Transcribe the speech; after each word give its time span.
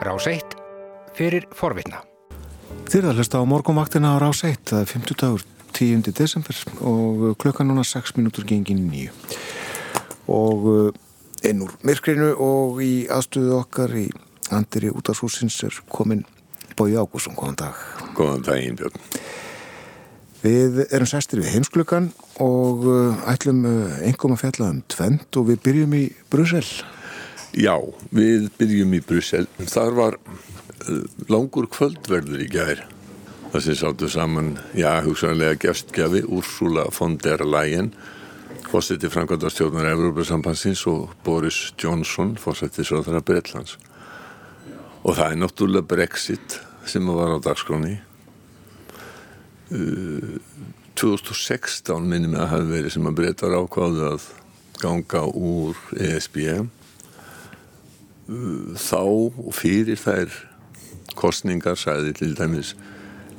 Rás 0.00 0.24
1 0.24 0.54
fyrir 1.12 1.44
forvitna. 1.52 1.98
Þið 2.88 3.02
er 3.02 3.08
að 3.10 3.18
hlusta 3.20 3.40
á 3.40 3.44
morgumvaktina 3.44 4.14
á 4.16 4.22
Rás 4.22 4.40
1, 4.48 4.62
það 4.70 4.78
er 4.80 4.88
50 4.88 5.18
dagur 5.20 5.42
10. 5.76 6.12
desember 6.16 6.60
og 6.80 7.34
klukkan 7.36 7.68
núna 7.68 7.84
6 7.84 8.14
minútur 8.16 8.46
gengin 8.48 8.86
nýju. 8.88 9.12
Og 10.32 10.94
einn 11.44 11.60
úr 11.66 11.74
myrkrinu 11.84 12.30
og 12.32 12.80
í 12.80 13.04
aðstöðu 13.12 13.58
okkar 13.58 13.92
í 13.92 14.06
andiri 14.48 14.88
út 14.88 15.12
af 15.12 15.20
húsins 15.20 15.58
er 15.68 15.76
komin 15.92 16.24
Bói 16.78 16.96
Ágússon, 16.96 17.36
góðan 17.36 17.58
dag. 17.60 17.82
Góðan 18.16 18.46
daginn, 18.46 18.78
Björn. 18.80 18.96
Við 20.40 20.80
erum 20.88 21.10
sestir 21.10 21.42
við 21.42 21.58
heimsklukkan 21.58 22.08
og 22.40 22.88
ætlum 23.28 23.66
engum 24.00 24.32
að 24.32 24.46
fjalla 24.46 24.70
um 24.72 24.80
tvent 24.88 25.36
og 25.36 25.50
við 25.52 25.60
byrjum 25.66 25.98
í 25.98 26.06
Brussel. 26.32 26.64
Já, 27.50 27.74
við 28.14 28.46
byrjum 28.60 28.92
í 28.94 29.00
Brussel. 29.02 29.46
Þar 29.58 29.96
var 29.96 30.16
langur 31.30 31.66
kvöldverður 31.70 32.44
í 32.44 32.48
gær. 32.50 32.84
Það 33.50 33.64
sem 33.64 33.78
sáttu 33.80 34.08
saman, 34.10 34.52
já, 34.78 35.00
hugsanlega 35.02 35.58
gestgjafi 35.58 36.22
Úrsula 36.30 36.86
von 36.94 37.16
der 37.18 37.42
Leyen, 37.42 37.90
fósetti 38.70 39.10
Frankværtarstjórnar 39.10 39.90
Európa-sambansins 39.90 40.84
og 40.86 41.10
Boris 41.26 41.72
Johnson, 41.74 42.36
fósetti 42.38 42.86
Sjóðara 42.86 43.24
Breitlands. 43.26 43.74
Og 45.02 45.16
það 45.18 45.32
er 45.32 45.40
náttúrulega 45.42 45.90
Brexit 45.90 46.60
sem 46.86 47.10
var 47.10 47.34
á 47.34 47.38
dagskráni. 47.42 47.98
Uh, 49.74 50.38
2016 50.94 52.06
minnum 52.06 52.38
að 52.38 52.52
hafi 52.54 52.70
verið 52.76 52.94
sem 52.94 53.10
að 53.10 53.18
breytar 53.18 53.54
ákváðu 53.58 54.06
að 54.12 54.24
ganga 54.82 55.26
úr 55.26 55.78
ESB 55.98 56.44
uh, 56.54 56.68
þá 58.30 59.02
og 59.02 59.52
fyrir 59.56 59.98
þær 59.98 60.34
kostningar 61.18 61.78
sæði 61.78 62.14
til 62.20 62.34
dæmis 62.38 62.74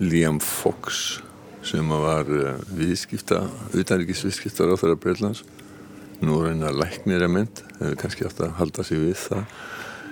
Liam 0.01 0.39
Fox 0.43 1.21
sem 1.63 1.87
var 1.87 2.27
uh, 2.27 2.57
viðskipta 2.73 3.43
utanrikisviðskiptar 3.77 4.73
á 4.73 4.75
þeirra 4.81 4.97
Breitlands 4.99 5.43
nú 6.25 6.41
reyna 6.41 6.73
læknir 6.73 7.23
að 7.23 7.33
mynd 7.35 7.61
hefur 7.79 7.97
kannski 8.01 8.27
átt 8.27 8.41
að 8.43 8.57
halda 8.59 8.85
sig 8.85 8.99
við 9.01 9.15
það. 9.21 9.55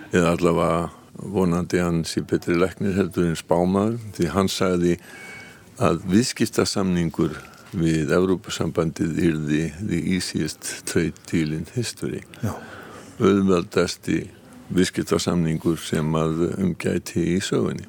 Eða 0.10 0.32
allavega 0.36 1.28
vonandi 1.36 1.82
hann 1.84 2.02
sé 2.08 2.24
betri 2.26 2.56
læknir 2.58 2.96
heldur 2.98 3.28
en 3.30 3.38
spámaður 3.38 4.00
því 4.18 4.32
hann 4.34 4.50
sagði 4.50 4.96
að 5.82 6.02
viðskiptasamningur 6.10 7.38
við 7.78 8.14
Evrópusambandið 8.16 9.22
yrði 9.28 9.64
the 9.78 10.02
easiest 10.16 10.72
trade 10.90 11.18
deal 11.30 11.54
in 11.54 11.68
history. 11.76 12.24
Auðveldasti 13.20 14.24
viðskiptasamningur 14.74 15.80
sem 15.82 16.16
að 16.18 16.44
umgæti 16.60 17.24
í 17.36 17.40
sögunni. 17.44 17.88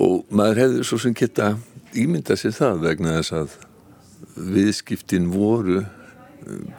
Og 0.00 0.24
maður 0.32 0.62
hefði 0.64 0.84
svo 0.86 0.98
sem 1.02 1.16
geta 1.16 1.54
ímynda 1.98 2.36
sér 2.38 2.54
það 2.56 2.84
vegna 2.86 3.16
þess 3.18 3.34
að 3.40 3.56
viðskiptin 4.54 5.28
voru 5.32 5.82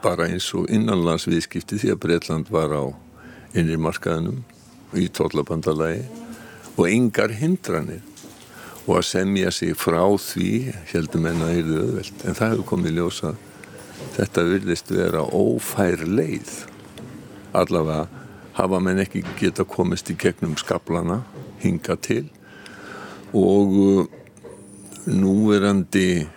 bara 0.01 0.29
eins 0.31 0.47
og 0.57 0.71
innanlandsviðskipti 0.73 1.79
því 1.81 1.93
að 1.93 2.01
Breitland 2.05 2.49
var 2.51 2.73
á 2.73 2.83
innri 3.57 3.77
markaðinum 3.77 4.41
í 4.97 5.07
tollabandalagi 5.13 6.05
og 6.77 6.87
yngar 6.87 7.35
hindranir. 7.37 8.01
Og 8.87 8.97
að 8.97 9.07
semja 9.11 9.51
sig 9.53 9.75
frá 9.77 10.01
því 10.17 10.71
heldum 10.89 11.27
en 11.29 11.43
að 11.45 11.57
yrðu 11.59 11.81
öðveld 11.83 12.23
en 12.25 12.37
það 12.39 12.53
hefur 12.55 12.69
komið 12.71 12.95
ljósa 12.97 13.35
þetta 14.15 14.45
virðist 14.47 14.89
vera 14.91 15.21
ófær 15.21 16.01
leið 16.09 16.49
allavega 17.57 18.20
hafa 18.57 18.81
menn 18.83 19.01
ekki 19.03 19.23
geta 19.39 19.65
komist 19.67 20.11
í 20.11 20.17
gegnum 20.19 20.57
skaplana 20.59 21.21
hinga 21.63 21.97
til. 22.03 22.25
Og 23.37 23.75
uh, 23.79 24.05
núverandi 25.07 26.27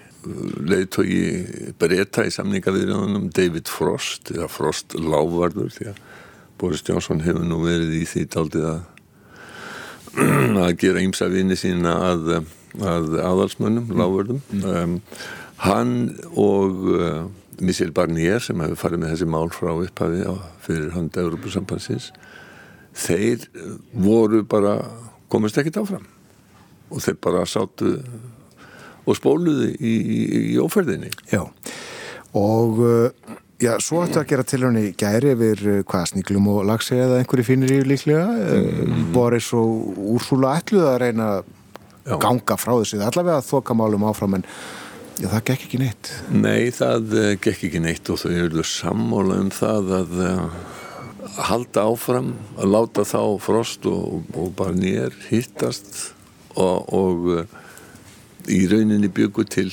leiðtói 0.64 1.74
breyta 1.78 2.24
í 2.24 2.32
samningavirðunum 2.32 3.28
David 3.34 3.68
Frost 3.68 4.32
eða 4.32 4.48
Frost 4.48 4.96
lávarður 4.96 5.72
því 5.74 5.90
að 5.92 6.02
Boris 6.60 6.84
Johnson 6.86 7.22
hefur 7.24 7.44
nú 7.44 7.60
verið 7.64 7.96
í 7.98 8.04
því 8.08 8.26
taldið 8.32 8.66
að 8.70 8.82
að 10.64 10.76
gera 10.80 11.02
ímsa 11.02 11.28
vini 11.32 11.56
sína 11.58 11.96
að, 12.12 12.28
að 12.78 13.16
aðalsmönnum, 13.18 13.90
lágverðum 13.98 14.40
um, 14.62 14.98
hann 15.64 15.96
og 16.38 16.84
uh, 16.94 17.24
Michel 17.60 17.92
Barnier 17.94 18.42
sem 18.42 18.60
hefur 18.64 18.80
farið 18.80 19.02
með 19.02 19.14
þessi 19.14 19.28
mál 19.30 19.50
frá 19.54 19.72
upphafi 19.74 20.24
fyrir 20.64 20.90
handa 20.96 21.22
Európusambansins 21.22 22.10
þeir 22.94 23.46
voru 23.92 24.42
bara 24.46 24.78
komist 25.32 25.58
ekkit 25.58 25.80
áfram. 25.82 26.04
Og 26.94 27.02
þeir 27.02 27.16
bara 27.24 27.46
sátu 27.48 27.96
og 29.04 29.16
spóluði 29.18 29.72
í, 29.74 29.94
í, 29.94 30.20
í 30.54 30.58
óferðinni. 30.62 31.10
Já, 31.32 31.42
og 32.38 32.78
uh, 32.84 33.40
Já, 33.62 33.76
svo 33.80 34.00
ættu 34.02 34.18
að 34.18 34.26
gera 34.32 34.44
tilhörni 34.44 34.88
gæri 34.98 35.30
yfir 35.30 35.60
hvað 35.86 36.08
sníklum 36.10 36.48
og 36.50 36.64
lagsi 36.68 36.96
eða 36.98 37.20
einhverju 37.20 37.46
finnir 37.46 37.70
í 37.70 37.84
líklega. 37.86 38.24
Mm. 38.26 39.04
Boris 39.14 39.52
og 39.56 40.00
Úrsula 40.16 40.56
ætluð 40.58 40.88
að 40.90 40.96
reyna 41.04 41.28
að 41.36 42.18
ganga 42.20 42.56
frá 42.60 42.72
þessu. 42.74 42.98
Allavega 42.98 43.38
að 43.38 43.46
þoka 43.52 43.76
málum 43.78 44.04
áfram 44.10 44.34
en 44.40 44.44
já, 45.18 45.28
það 45.28 45.42
gekk 45.50 45.66
ekki 45.66 45.82
neitt. 45.82 46.12
Nei, 46.30 46.70
það 46.74 47.18
gekk 47.42 47.66
ekki 47.68 47.82
neitt 47.82 48.10
og 48.12 48.20
þau 48.22 48.32
eru 48.32 48.64
sammála 48.68 49.40
um 49.42 49.50
það 49.54 49.92
að 49.98 50.16
uh, 50.28 50.62
halda 51.48 51.88
áfram 51.90 52.32
að 52.58 52.72
láta 52.74 53.04
þá 53.08 53.20
frost 53.42 53.86
og, 53.90 54.24
og 54.36 54.54
bara 54.58 54.76
nýjar 54.76 55.14
hittast 55.28 56.14
og, 56.54 56.88
og 56.94 57.28
uh, 57.34 57.60
í 58.50 58.64
rauninni 58.70 59.10
byggu 59.12 59.46
til 59.48 59.70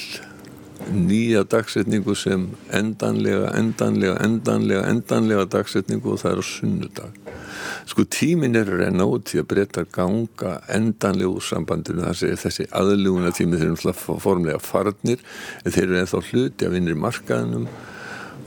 nýja 0.89 1.43
dagsetningu 1.47 2.15
sem 2.17 2.47
endanlega, 2.73 3.51
endanlega, 3.57 4.17
endanlega, 4.25 4.83
endanlega 4.89 5.45
dagsetningu 5.51 6.13
og 6.13 6.21
það 6.21 6.31
er 6.31 6.41
á 6.41 6.45
sunnudag. 6.47 7.19
Sko 7.89 8.05
tímin 8.09 8.57
er 8.57 8.69
að 8.69 8.83
reyna 8.85 9.07
út 9.09 9.29
því 9.29 9.41
að 9.41 9.47
breyta 9.51 9.83
ganga 9.93 10.55
endanlega 10.71 11.31
úr 11.31 11.45
sambandinu 11.45 12.13
segir 12.17 12.39
þessi 12.41 12.67
aðluguna 12.77 13.33
tími 13.35 13.59
þeir 13.59 13.73
eru 13.73 13.95
formlega 14.23 14.61
farnir 14.63 15.23
en 15.63 15.75
þeir 15.75 15.87
eru 15.87 16.01
ennþá 16.01 16.23
hluti 16.29 16.67
af 16.67 16.77
innri 16.77 16.97
markaðinum 16.97 17.67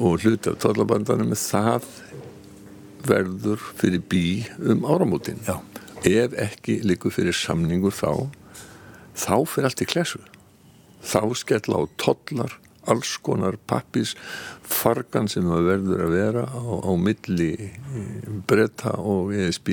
og 0.01 0.25
hluti 0.25 0.53
af 0.53 0.61
tollabandanum 0.62 1.34
það 1.39 1.89
verður 3.05 3.65
fyrir 3.78 4.05
bí 4.09 4.27
um 4.65 4.87
áramótin. 4.89 5.43
Já. 5.47 5.59
Ef 6.05 6.37
ekki 6.37 6.81
líku 6.84 7.12
fyrir 7.12 7.37
samningur 7.37 7.95
þá 7.95 8.28
þá 9.15 9.37
fyrir 9.49 9.71
allt 9.71 9.84
í 9.84 9.89
klesu 9.89 10.22
þá 11.04 11.20
skella 11.38 11.81
á 11.81 11.84
tollar 12.00 12.59
alls 12.91 13.16
konar 13.25 13.56
pappis 13.69 14.15
fargan 14.62 15.28
sem 15.31 15.47
það 15.48 15.69
verður 15.70 16.04
að 16.04 16.15
vera 16.15 16.44
á, 16.48 16.62
á 16.84 16.92
milli 17.00 17.53
bretta 18.48 18.97
og 19.00 19.32
ESB 19.37 19.70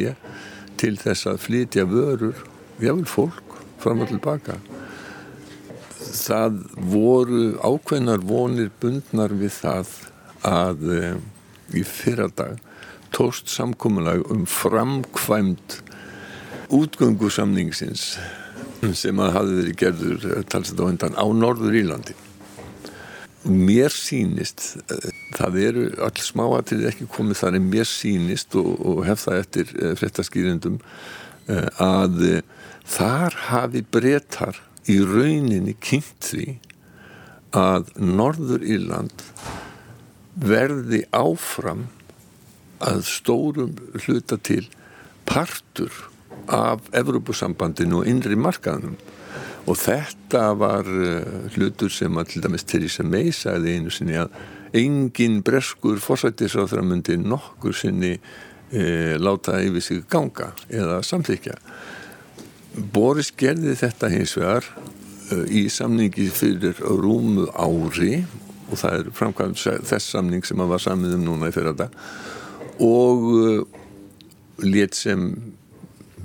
til 0.81 0.96
þess 1.00 1.28
að 1.30 1.42
flytja 1.46 1.86
vörur 1.90 2.46
jável 2.81 3.08
fólk 3.09 3.58
fram 3.81 4.03
og 4.03 4.12
tilbaka. 4.12 4.58
Það 6.02 6.58
voru 6.92 7.44
ákveðnar 7.62 8.24
vonir 8.25 8.72
bundnar 8.81 9.34
við 9.38 9.53
það 9.59 9.94
að 10.48 10.88
e, 10.96 11.02
í 11.78 11.84
fyrradag 11.86 12.59
tóst 13.13 13.52
samkominlag 13.52 14.24
um 14.31 14.46
framkvæmt 14.50 15.81
útgöngu 16.72 17.30
samningsins 17.34 18.16
sem 19.02 19.22
að 19.22 19.34
hafi 19.38 19.56
verið 19.59 19.80
gerður 19.81 20.28
talsett 20.52 20.81
á 20.81 20.86
undan 20.88 21.18
á 21.18 21.25
Norður 21.30 21.78
Írlandi. 21.81 22.18
Mér 23.42 23.90
sínist 23.94 24.75
það 25.34 25.56
eru 25.64 25.86
all 26.06 26.18
smáatrið 26.22 26.90
ekki 26.92 27.08
komið 27.09 27.40
þar 27.40 27.58
en 27.58 27.69
mér 27.72 27.90
sínist 27.90 28.58
og, 28.59 28.75
og 28.86 29.02
hef 29.08 29.24
það 29.25 29.40
eftir 29.42 29.72
fréttaskýrindum 29.97 30.78
að 31.81 32.19
þar 32.86 33.38
hafi 33.48 33.81
breytar 33.81 34.62
í 34.89 35.00
rauninni 35.01 35.74
kynnt 35.81 36.30
því 36.30 36.45
að 37.57 37.89
Norður 37.98 38.63
Írland 38.63 39.25
verði 40.38 41.01
áfram 41.12 41.88
að 42.81 43.04
stórum 43.10 43.74
hluta 44.06 44.38
til 44.42 44.63
partur 45.28 45.92
af 46.48 46.88
Evrópusambandinu 46.98 48.02
og 48.02 48.08
innri 48.10 48.38
markaðnum. 48.40 48.96
Og 49.70 49.78
þetta 49.78 50.48
var 50.58 50.88
uh, 50.90 51.52
hlutur 51.54 51.92
sem 51.94 52.18
að 52.18 52.34
til 52.34 52.46
dæmis 52.46 52.66
Theresa 52.66 53.06
May 53.06 53.30
sagði 53.36 53.78
einu 53.78 53.94
sinni 53.94 54.18
að 54.18 54.34
engin 54.78 55.42
breskur 55.44 56.00
fórsættisráþra 56.00 56.84
myndi 56.86 57.18
nokkur 57.20 57.76
sinni 57.76 58.14
e, 58.72 58.84
láta 59.20 59.60
yfir 59.64 59.84
sig 59.84 60.04
ganga 60.10 60.52
eða 60.72 61.02
samþykja 61.04 61.58
Boris 62.94 63.34
gerði 63.36 63.76
þetta 63.76 64.10
hins 64.14 64.38
vegar 64.40 64.68
uh, 64.72 65.44
í 65.52 65.66
samningi 65.72 66.30
fyrir 66.32 66.80
rúmu 66.80 67.50
ári 67.52 68.22
og 68.72 68.80
það 68.80 68.98
er 68.98 69.10
framkvæmt 69.18 69.64
þess 69.90 70.14
samning 70.14 70.48
sem 70.48 70.62
að 70.64 70.72
var 70.72 70.86
samið 70.86 71.18
um 71.18 71.26
núna 71.28 71.52
í 71.52 71.56
fyrra 71.56 71.76
dag 71.76 71.98
og 72.82 73.28
uh, 73.36 73.66
let 74.64 74.96
sem 74.96 75.28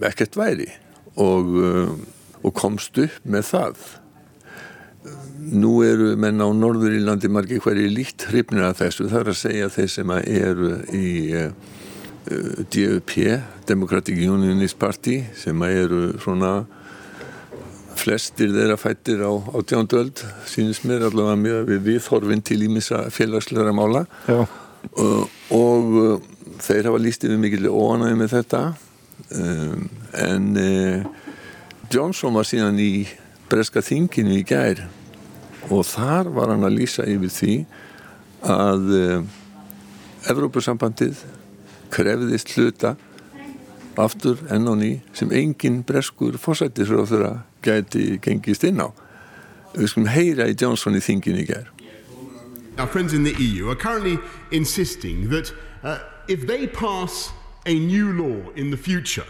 ekkert 0.05 0.37
væri. 0.37 0.69
Og, 1.17 1.55
og 2.45 2.53
komst 2.53 2.99
upp 3.01 3.23
með 3.25 3.49
það. 3.49 3.87
Nú 5.57 5.73
eru 5.87 6.13
menn 6.19 6.43
á 6.43 6.49
norður 6.51 6.97
í 6.97 7.03
landi 7.05 7.31
margir 7.31 7.63
hverju 7.63 7.89
líkt 7.93 8.27
hrifnir 8.31 8.67
af 8.67 8.81
þessu. 8.81 9.07
Það 9.11 9.21
er 9.21 9.31
að 9.33 9.41
segja 9.41 9.73
þeir 9.73 9.93
sem 9.93 10.13
eru 10.19 10.71
í 10.97 11.11
uh, 11.39 11.51
DUP 12.75 13.15
Democratic 13.69 14.19
Unionist 14.19 14.79
Party 14.81 15.21
sem 15.39 15.63
eru 15.69 16.09
svona 16.23 16.59
flestir 17.97 18.53
þeirra 18.53 18.77
fættir 18.81 19.23
á, 19.25 19.33
á 19.33 19.59
tjóndöld 19.65 20.21
sínist 20.51 20.85
mér 20.85 21.07
allavega 21.09 21.39
með 21.41 21.71
við 21.71 21.85
viðhorfinn 21.91 22.45
til 22.45 22.61
ímissa 22.67 23.07
félagsleira 23.15 23.73
mála. 23.77 24.05
Uh, 24.27 25.23
og 25.55 25.95
uh, 26.01 26.19
þeir 26.63 26.91
hafa 26.91 27.01
líst 27.03 27.25
yfir 27.27 27.41
mikil 27.41 27.71
óanæði 27.71 28.19
með 28.21 28.35
þetta 28.37 28.61
um, 29.35 29.89
en 30.13 30.53
uh, 30.61 31.07
Johnson 31.93 32.35
var 32.37 32.47
síðan 32.49 32.79
í 32.83 33.07
breska 33.51 33.83
þinginu 33.85 34.37
í 34.39 34.45
gær 34.47 34.85
og 35.71 35.87
þar 35.87 36.31
var 36.35 36.53
hann 36.55 36.67
að 36.67 36.79
lýsa 36.79 37.07
yfir 37.07 37.33
því 37.33 37.55
að 38.47 38.85
Evrópussambandið 40.31 41.23
krefðist 41.95 42.53
hluta 42.55 42.95
aftur 43.97 44.43
enn 44.53 44.69
á 44.69 44.75
ný 44.77 44.91
sem 45.17 45.31
engin 45.33 45.81
breskur 45.87 46.37
fósættisráð 46.41 47.11
þeirra 47.13 47.33
gæti 47.65 48.19
gengist 48.23 48.67
inn 48.67 48.83
á. 48.83 48.91
Við 49.77 49.91
skulum 49.93 50.11
heyra 50.13 50.47
í 50.51 50.57
Johnson 50.59 50.97
í 50.97 51.03
þingin 51.05 51.41
í 51.43 51.47
ger 51.49 51.71
Our 52.79 52.87
friends 52.87 53.15
in 53.15 53.25
the 53.25 53.35
EU 53.41 53.71
are 53.71 53.75
currently 53.75 54.19
insisting 54.51 55.31
that 55.31 55.53
uh, 55.83 55.99
if 56.29 56.47
they 56.47 56.67
pass 56.67 57.33
a 57.67 57.79
new 57.79 58.13
law 58.13 58.51
in 58.53 58.71
the 58.71 58.77
future 58.77 59.27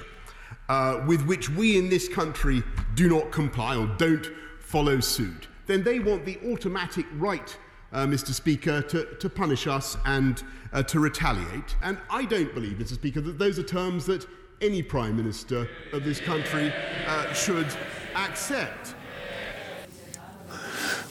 uh, 0.68 1.02
with 1.06 1.22
which 1.26 1.50
we 1.50 1.76
in 1.78 1.88
this 1.88 2.08
country 2.08 2.62
do 2.94 3.08
not 3.08 3.32
comply 3.32 3.76
or 3.76 3.86
don't 3.98 4.30
follow 4.60 5.00
suit 5.00 5.48
then 5.66 5.82
they 5.82 5.98
want 5.98 6.24
the 6.24 6.38
automatic 6.50 7.06
right 7.14 7.56
uh, 7.92 8.06
Mr. 8.06 8.32
Speaker, 8.32 8.82
to, 8.82 9.04
to 9.16 9.30
punish 9.30 9.66
us 9.66 9.96
and 10.04 10.42
uh, 10.72 10.82
to 10.82 11.00
retaliate. 11.00 11.76
And 11.82 11.98
I 12.10 12.24
don't 12.24 12.52
believe, 12.54 12.76
Mr. 12.76 12.94
Speaker, 12.94 13.20
that 13.22 13.38
those 13.38 13.58
are 13.58 13.62
terms 13.62 14.06
that 14.06 14.26
any 14.60 14.82
Prime 14.82 15.16
Minister 15.16 15.68
of 15.92 16.04
this 16.04 16.20
country 16.20 16.72
uh, 17.06 17.32
should 17.32 17.68
accept. 18.14 18.94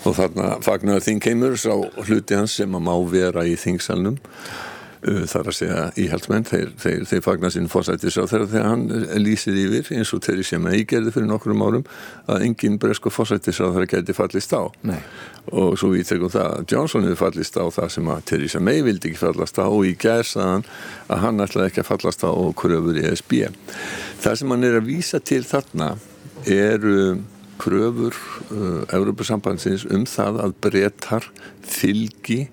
Og 0.05 0.13
þarna 0.13 0.59
fagnar 0.61 0.99
þingheimur 1.01 1.55
sá 1.57 1.71
hluti 2.05 2.35
hans 2.37 2.53
sem 2.59 2.75
að 2.77 2.83
má 2.85 2.93
vera 3.09 3.41
í 3.49 3.55
þingsalnum 3.57 4.19
þar 5.05 5.49
að 5.51 5.55
segja 5.59 5.81
íhaldsmenn 6.01 6.47
þeir, 6.49 6.71
þeir, 6.81 7.03
þeir 7.09 7.23
fagnar 7.25 7.53
sín 7.53 7.69
fórsættis 7.69 8.17
á 8.17 8.25
þeirra 8.25 8.47
þegar 8.49 8.69
hann 8.71 8.85
lýsir 9.21 9.57
yfir 9.59 9.91
eins 9.99 10.13
og 10.15 10.23
þeirri 10.25 10.45
sem 10.47 10.65
að 10.65 10.77
ígerði 10.79 11.13
fyrir 11.13 11.29
nokkrum 11.29 11.61
árum 11.65 11.85
að 12.31 12.45
engin 12.47 12.79
bresku 12.81 13.11
fórsættis 13.13 13.61
á 13.61 13.69
þeirra 13.69 13.89
geti 13.91 14.15
fallist 14.17 14.55
á 14.57 14.65
Nei. 14.87 14.97
og 15.53 15.77
svo 15.77 15.91
við 15.93 16.09
tekum 16.09 16.33
það 16.33 16.49
að 16.55 16.73
Johnson 16.73 17.05
hefur 17.05 17.21
fallist 17.21 17.59
á 17.61 17.65
það 17.77 17.93
sem 17.97 18.09
að 18.15 18.25
Theresa 18.31 18.63
May 18.65 18.81
vildi 18.87 19.11
ekki 19.11 19.21
fallast 19.21 19.61
á 19.61 19.67
og 19.67 19.85
í 19.85 19.93
gerðsaðan 20.01 20.65
að 21.05 21.23
hann 21.27 21.45
ætlaði 21.45 21.71
ekki 21.71 21.83
að 21.83 21.91
fallast 21.91 22.25
á 22.25 22.31
og 22.31 22.51
kröfur 22.57 22.97
í 22.97 23.05
SB 23.13 23.45
það 24.25 24.41
sem 24.41 24.55
hann 24.55 24.67
er 24.71 24.79
að 24.79 24.89
vísa 24.89 25.21
til 25.21 25.43
þarna 25.45 25.93
eru 26.49 27.21
kröfur 27.61 28.17
uh, 28.51 28.83
Európa-sambandsins 28.95 29.85
um 29.93 30.03
það 30.09 30.41
að 30.43 30.57
brettar 30.65 31.29
fylgi 31.63 32.45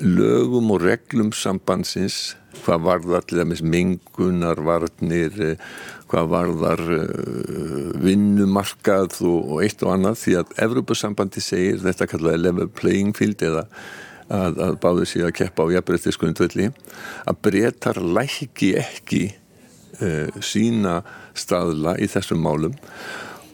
lögum 0.00 0.72
og 0.74 0.82
reglum 0.84 1.32
sambandsins 1.32 2.34
hvað 2.64 2.82
varðar 2.86 3.26
til 3.26 3.40
dæmis 3.40 3.62
mingunar 3.62 4.60
varnir, 4.64 5.36
eh, 5.42 5.60
hvað 6.06 6.28
varðar 6.30 6.82
uh, 6.94 7.94
vinnumarkað 7.98 9.16
og, 9.26 9.56
eitt 9.64 9.82
og 9.82 9.96
annað 9.96 10.20
því 10.20 10.34
að 10.40 10.52
Evropasambandi 10.66 11.42
segir 11.42 11.80
þetta 11.82 12.06
kallaði 12.12 12.42
level 12.44 12.68
playing 12.70 13.16
field 13.16 13.42
eða 13.42 13.64
að, 14.30 14.60
að 14.68 14.78
báðu 14.84 15.08
sig 15.10 15.26
að 15.26 15.34
keppa 15.40 15.66
á 15.66 15.74
jafnbrettiskunndvöldi 15.74 16.68
að 17.26 17.40
breytar 17.42 17.98
læki 17.98 18.72
ekki 18.78 19.22
uh, 19.98 20.30
sína 20.38 21.00
staðla 21.34 21.96
í 21.98 22.06
þessum 22.10 22.42
málum. 22.46 22.78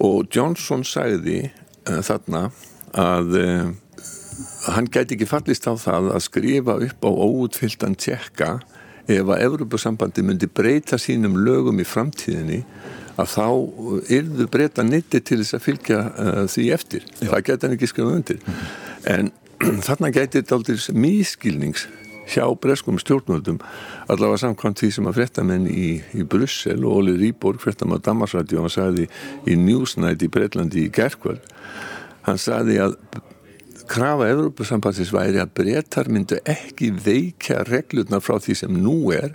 Og 0.04 0.28
Johnson 0.28 0.84
sagði 0.84 1.46
uh, 1.48 2.02
þarna 2.04 2.50
að 2.92 3.32
hann 4.72 4.88
gæti 4.92 5.16
ekki 5.16 5.28
fallist 5.28 5.66
á 5.68 5.74
það 5.76 6.12
að 6.16 6.24
skrifa 6.26 6.78
upp 6.86 7.06
á 7.06 7.10
óutfylgdan 7.10 7.96
tjekka 7.98 8.56
ef 9.10 9.26
að 9.26 9.44
Evropasambandi 9.48 10.24
myndi 10.24 10.48
breyta 10.48 10.98
sínum 11.00 11.36
lögum 11.42 11.80
í 11.82 11.86
framtíðinni 11.86 12.62
að 13.20 13.32
þá 13.34 13.46
yrðu 14.18 14.46
breyta 14.52 14.84
nitti 14.86 15.20
til 15.20 15.42
þess 15.42 15.58
að 15.58 15.64
fylgja 15.66 15.98
uh, 16.00 16.44
því 16.48 16.68
eftir. 16.72 17.08
Já. 17.20 17.28
Það 17.28 17.42
gæti 17.48 17.66
hann 17.66 17.74
ekki 17.76 17.90
skrifa 17.90 18.14
undir. 18.16 18.38
Mm 18.38 18.54
-hmm. 18.54 19.02
En 19.14 19.32
þarna 19.86 20.12
gæti 20.14 20.40
þetta 20.40 20.56
aldrei 20.56 20.76
mískilnings 20.94 21.88
hjá 22.32 22.46
breskum 22.60 22.98
stjórnvöldum 22.98 23.58
allavega 24.10 24.38
samkvæmt 24.44 24.78
því 24.78 24.90
sem 24.94 25.08
að 25.10 25.18
frettamenn 25.18 25.66
í, 25.66 26.00
í 26.14 26.22
Brussel 26.22 26.84
og 26.84 27.02
Óli 27.02 27.16
Rýborg 27.18 27.60
frettamann 27.60 28.02
Damarsrætti 28.04 28.56
og 28.56 28.66
hann 28.66 28.74
sagði 28.76 29.08
í 29.46 29.56
Newsnight 29.58 30.22
í 30.22 30.30
Breitlandi 30.32 30.86
í 30.86 30.92
gerðkvöld 30.94 31.42
hann 32.22 32.38
sagði 32.38 32.78
að 32.84 32.96
krafa 33.90 34.28
Evrópusambansins 34.32 35.12
væri 35.14 35.40
að 35.42 35.54
breytar 35.58 36.10
myndu 36.12 36.38
ekki 36.48 36.92
veikja 37.04 37.62
reglurnar 37.68 38.22
frá 38.24 38.38
því 38.42 38.56
sem 38.62 38.78
nú 38.78 39.12
er 39.14 39.34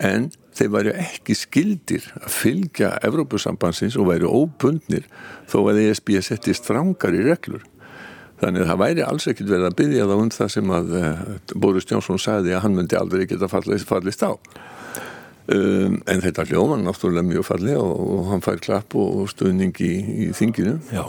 en 0.00 0.30
þeir 0.56 0.70
væri 0.74 0.94
ekki 1.02 1.36
skildir 1.38 2.06
að 2.20 2.32
fylgja 2.34 2.94
Evrópusambansins 3.06 3.98
og 4.00 4.10
væri 4.10 4.28
óbundnir 4.28 5.06
þó 5.50 5.62
að 5.70 5.82
ESB 5.86 6.16
setti 6.24 6.54
strangar 6.56 7.16
í 7.16 7.22
reglur. 7.26 7.62
Þannig 8.40 8.64
að 8.64 8.70
það 8.70 8.82
væri 8.82 9.04
alls 9.04 9.28
ekkit 9.28 9.50
verið 9.50 9.68
að 9.68 9.78
byggja 9.80 10.08
það 10.08 10.22
um 10.24 10.30
það 10.32 10.52
sem 10.54 10.74
að 10.76 10.94
uh, 10.96 11.24
Boris 11.60 11.88
Jónsson 11.90 12.20
sagði 12.20 12.54
að 12.56 12.62
hann 12.64 12.76
myndi 12.78 12.96
aldrei 12.96 13.26
geta 13.28 13.50
fallist, 13.52 14.24
á. 14.24 14.32
Um, 15.50 15.98
en 16.06 16.22
þetta 16.22 16.46
hljóman 16.46 16.84
náttúrulega 16.86 17.26
mjög 17.26 17.44
falli 17.48 17.74
og, 17.74 17.92
og 18.14 18.28
hann 18.30 18.44
fær 18.44 18.60
klapp 18.62 18.94
og 18.96 19.26
stuðning 19.32 19.76
í, 19.82 19.92
í 20.28 20.30
þinginu. 20.36 20.78
Já. 20.94 21.04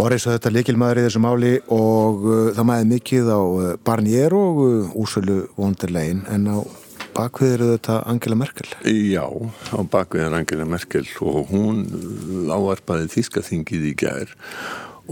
Boris 0.00 0.24
að 0.24 0.38
þetta 0.38 0.50
leikilmaður 0.54 0.98
í 0.98 1.02
þessu 1.04 1.20
máli 1.20 1.48
og 1.76 2.22
uh, 2.24 2.36
það 2.56 2.66
mæði 2.70 2.86
mikið 2.94 3.26
á 3.28 3.40
uh, 3.40 3.64
Barnier 3.84 4.32
og 4.32 4.60
uh, 4.64 4.94
Úrsölu 4.96 5.42
vonderlegin 5.58 6.22
en 6.32 6.46
á 6.48 6.58
bakvið 7.12 7.52
eru 7.58 7.68
þetta 7.74 7.98
Angela 8.08 8.38
Merkel? 8.40 8.70
Já, 8.88 9.26
á 9.28 9.78
bakvið 9.92 10.24
er 10.24 10.38
Angela 10.38 10.68
Merkel 10.72 11.04
og 11.20 11.52
hún 11.52 11.84
áarpaði 12.48 13.10
þýskaþingið 13.12 13.86
í 13.90 13.94
gær 14.00 14.34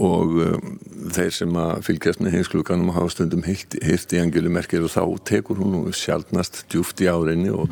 og 0.01 0.35
um, 0.47 0.75
þeir 1.13 1.37
sem 1.37 1.61
að 1.67 1.85
fylgjast 1.85 2.25
með 2.25 2.39
heimsklukanum 2.39 2.93
hafa 2.97 3.13
stundum 3.13 3.45
hirt 3.45 3.77
í 4.15 4.23
Angela 4.23 4.57
Merkel 4.57 4.87
og 4.89 4.95
þá 4.95 5.03
tekur 5.35 5.61
hún 5.61 5.83
sjálfnast 5.93 6.63
djúft 6.71 7.05
í 7.05 7.11
árinni 7.13 7.53
og, 7.53 7.69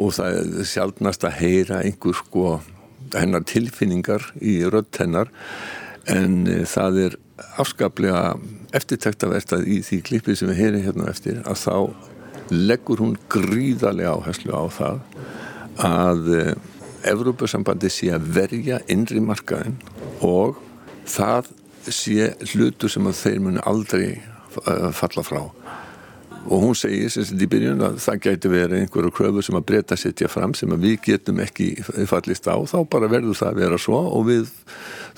og 0.00 0.16
það 0.16 0.40
er 0.40 0.70
sjálfnast 0.72 1.28
að 1.28 1.40
heyra 1.42 1.84
einhver 1.84 2.16
sko 2.16 2.60
hennar 3.12 3.44
tilfinningar 3.44 4.32
í 4.40 4.62
rödd 4.64 5.04
hennar 5.04 5.36
en 6.12 6.46
e, 6.46 6.60
það 6.68 7.00
er 7.06 7.16
afskaplega 7.60 8.36
eftirtæktavert 8.76 9.56
að 9.56 9.66
í 9.70 9.80
því 9.86 10.00
klipið 10.06 10.38
sem 10.40 10.52
við 10.52 10.60
heyrim 10.62 10.86
hérna 10.86 11.10
eftir 11.10 11.42
að 11.44 11.60
þá 11.64 11.76
leggur 12.52 13.02
hún 13.02 13.16
gríðarlega 13.32 14.14
áherslu 14.14 14.54
á 14.54 14.64
það 14.78 15.00
að 15.86 16.32
e, 16.36 16.46
Evrópusambandi 17.06 17.90
sé 17.92 18.08
að 18.14 18.30
verja 18.34 18.80
innri 18.90 19.20
markaðin 19.22 19.76
og 20.26 20.56
það 21.06 21.52
sé 21.92 22.32
hlutur 22.50 22.90
sem 22.90 23.06
að 23.06 23.20
þeir 23.20 23.42
muni 23.44 23.62
aldrei 23.68 24.08
uh, 24.16 24.90
falla 24.96 25.22
frá 25.26 25.40
og 26.46 26.62
hún 26.62 26.76
segir 26.78 27.10
sem 27.12 27.24
þetta 27.26 27.44
í 27.44 27.50
byrjun 27.54 27.82
að 27.86 27.96
það 28.04 28.20
gæti 28.26 28.52
verið 28.52 28.82
einhverju 28.82 29.14
kröfur 29.16 29.46
sem 29.46 29.58
að 29.58 29.66
breyta 29.70 29.98
sittja 29.98 30.30
fram 30.30 30.54
sem 30.54 30.72
að 30.74 30.86
við 30.86 31.00
getum 31.08 31.42
ekki 31.44 31.72
fallist 32.10 32.46
á 32.48 32.56
þá 32.68 32.78
bara 32.92 33.10
verður 33.10 33.38
það 33.38 33.50
að 33.50 33.60
vera 33.62 33.80
svo 33.80 33.98
og 34.06 34.28
við 34.30 34.52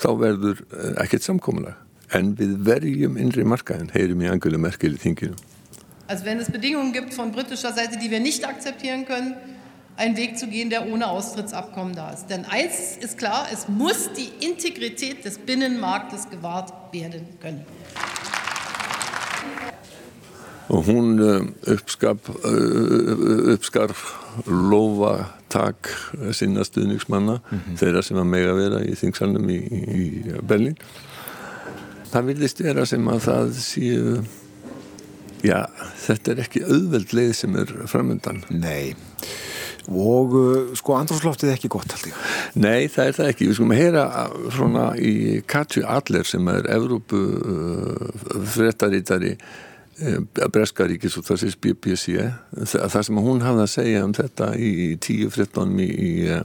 þá 0.01 0.09
verður 0.23 0.63
eh, 0.65 0.91
ekkert 1.05 1.27
samkominlega 1.27 1.77
en 2.17 2.33
við 2.39 2.57
verjum 2.65 3.19
innri 3.21 3.45
markaðin 3.45 3.93
heyrum 3.93 4.25
í 4.25 4.31
angölu 4.31 4.61
merkel 4.61 4.95
í 4.97 5.01
þinginu 5.05 5.37
Also 6.09 6.25
wenn 6.25 6.39
es 6.39 6.49
Bedingungen 6.49 6.91
gibt 6.91 7.13
von 7.13 7.31
britischer 7.31 7.71
Seite, 7.71 7.99
die 7.99 8.09
wir 8.09 8.19
nicht 8.19 8.43
akzeptieren 8.43 9.05
können, 9.05 9.35
einen 9.99 10.17
Weg 10.17 10.39
zu 10.39 10.47
gehen, 10.47 10.71
der 10.71 10.91
ohne 10.91 11.07
Austrittsabkommen 11.07 11.93
da 11.93 12.09
ist. 12.11 12.27
Denn 12.31 12.45
eins 12.45 12.97
ist 12.97 13.17
klar, 13.17 13.47
es 13.53 13.67
muss 13.67 14.09
die 14.13 14.29
Integrität 14.43 15.25
des 15.25 15.37
Binnenmarktes 15.37 16.29
gewahrt 16.29 16.73
werden 16.91 17.27
können. 17.41 17.65
Og 20.69 20.85
hún 20.85 21.17
uppskap, 21.73 22.29
uppskar 23.53 23.93
lofa 24.45 25.13
takk 25.49 25.89
sinna 26.37 26.61
stuðningsmanna 26.63 27.39
mm 27.39 27.57
-hmm. 27.57 27.77
þeirra 27.81 28.03
sem 28.05 28.17
að 28.17 28.29
mega 28.29 28.53
vera 28.53 28.83
í 28.85 28.93
þingsalunum 28.93 29.49
í, 29.49 29.59
í 30.01 30.05
Berlín. 30.45 30.77
Það 32.11 32.25
vilist 32.25 32.61
vera 32.61 32.85
sem 32.85 33.07
að 33.07 33.19
það 33.25 33.53
séu, 33.53 34.23
já, 35.41 35.65
þetta 36.05 36.31
er 36.31 36.39
ekki 36.45 36.65
auðveld 36.65 37.13
leið 37.13 37.33
sem 37.33 37.55
er 37.55 37.73
framöndan. 37.85 38.43
Nei 38.49 38.95
og 39.89 40.33
uh, 40.37 40.73
sko 40.77 40.95
andrúsloftið 40.99 41.53
ekki 41.55 41.69
gott 41.71 41.93
ég. 42.05 42.13
Nei, 42.53 42.87
það 42.91 43.07
er 43.07 43.15
það 43.17 43.31
ekki. 43.31 43.47
Við 43.47 43.57
skulum 43.57 43.73
að 43.73 43.81
heyra 43.81 44.03
svona 44.53 44.85
í 44.97 45.13
Katju 45.49 45.85
Adler 45.89 46.27
sem 46.29 46.51
er 46.51 46.69
Evrópu 46.69 47.21
uh, 47.39 48.43
frettarítari 48.53 49.35
uh, 50.01 50.47
Breskaríkis 50.49 51.17
og 51.19 51.27
það 51.27 51.43
sést 51.43 51.61
BBC 51.63 52.15
það, 52.19 52.87
það 52.95 53.05
sem 53.09 53.21
hún 53.27 53.45
hafði 53.45 53.65
að 53.65 53.75
segja 53.75 54.07
um 54.07 54.15
þetta 54.17 54.49
í 54.55 54.71
10-13 55.05 55.77
í, 55.83 55.91
í, 56.09 56.41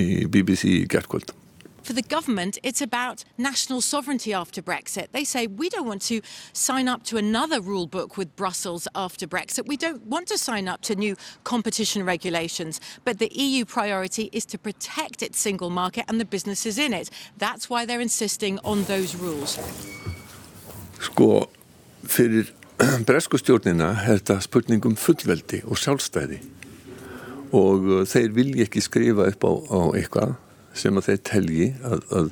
í 0.00 0.06
BBC 0.30 0.72
í 0.80 0.88
gerðkvöld. 0.90 1.34
For 1.82 1.94
the 1.94 2.02
government, 2.02 2.58
it's 2.62 2.80
about 2.80 3.24
national 3.38 3.80
sovereignty 3.80 4.32
after 4.32 4.62
Brexit. 4.62 5.08
They 5.12 5.24
say 5.24 5.46
we 5.46 5.68
don't 5.68 5.86
want 5.86 6.02
to 6.02 6.20
sign 6.52 6.88
up 6.88 7.02
to 7.04 7.16
another 7.16 7.60
rule 7.60 7.86
book 7.86 8.16
with 8.16 8.36
Brussels 8.36 8.86
after 8.94 9.26
Brexit. 9.26 9.66
We 9.66 9.76
don't 9.76 10.02
want 10.06 10.28
to 10.28 10.38
sign 10.38 10.68
up 10.68 10.82
to 10.82 10.94
new 10.94 11.16
competition 11.42 12.04
regulations. 12.04 12.80
But 13.04 13.18
the 13.18 13.28
EU 13.34 13.64
priority 13.64 14.28
is 14.32 14.44
to 14.46 14.58
protect 14.58 15.22
its 15.22 15.38
single 15.38 15.70
market 15.70 16.04
and 16.08 16.20
the 16.20 16.24
businesses 16.24 16.78
in 16.78 16.92
it. 16.92 17.10
That's 17.38 17.70
why 17.70 17.86
they're 17.86 18.00
insisting 18.00 18.58
on 18.62 18.84
those 18.84 19.16
rules. 19.16 19.58
Sko, 21.00 21.48
fyrir 22.04 22.52
bresku 23.08 23.38
stjórnina 23.40 23.90
er 24.04 24.20
þetta 24.20 24.38
spurningum 24.44 24.96
fullveldi 24.98 25.62
og 25.68 25.78
sjálfstæði. 25.80 26.40
Og 27.56 27.88
uh, 27.90 28.02
þeir 28.08 28.34
vilja 28.36 28.66
ekki 28.66 28.82
skrifa 28.84 29.28
upp 29.30 29.44
á, 29.44 29.52
á 29.52 29.80
eitthvað 29.98 30.36
sem 30.78 30.96
að 30.96 31.08
þeir 31.08 31.22
telji 31.26 31.70
að, 31.84 32.04
að, 32.14 32.28